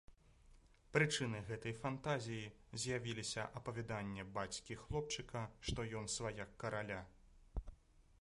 [0.95, 2.45] Прычынай гэтай фантазіі
[2.85, 6.97] з'явіліся апавяданні бацькі хлопчыка, што ён сваяк караля.